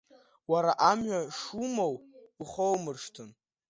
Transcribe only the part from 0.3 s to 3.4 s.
Уара амҩа шумоу ухоумыршҭын.